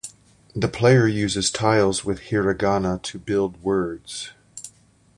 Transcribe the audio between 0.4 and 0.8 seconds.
The